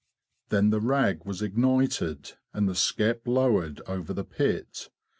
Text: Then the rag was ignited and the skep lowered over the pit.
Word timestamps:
Then 0.49 0.71
the 0.71 0.81
rag 0.81 1.25
was 1.25 1.43
ignited 1.43 2.33
and 2.55 2.67
the 2.67 2.73
skep 2.73 3.27
lowered 3.27 3.81
over 3.85 4.13
the 4.13 4.25
pit. 4.25 4.89